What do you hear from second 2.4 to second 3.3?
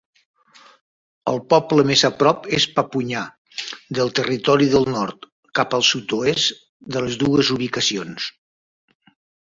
és Papunya,